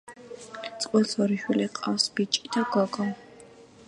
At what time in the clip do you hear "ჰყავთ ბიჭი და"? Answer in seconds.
1.73-2.65